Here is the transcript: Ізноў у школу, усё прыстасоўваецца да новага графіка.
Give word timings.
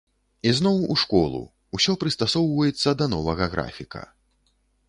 Ізноў 0.51 0.79
у 0.95 0.95
школу, 1.01 1.41
усё 1.79 1.95
прыстасоўваецца 2.05 2.89
да 3.03 3.09
новага 3.15 3.45
графіка. 3.53 4.01